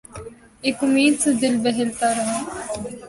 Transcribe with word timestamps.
ایک 0.63 0.77
امید 0.85 1.13
سے 1.23 1.31
دل 1.41 1.53
بہلتا 1.63 2.07
رہا 2.15 2.37